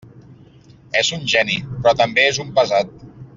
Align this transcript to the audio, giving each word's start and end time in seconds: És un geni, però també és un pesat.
És 1.01 1.11
un 1.17 1.21
geni, 1.33 1.59
però 1.83 1.93
també 2.01 2.25
és 2.31 2.41
un 2.45 2.51
pesat. 2.59 2.97